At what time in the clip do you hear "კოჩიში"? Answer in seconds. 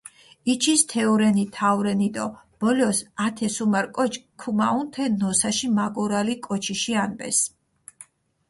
6.45-6.93